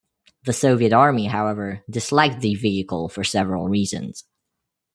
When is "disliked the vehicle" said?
1.87-3.07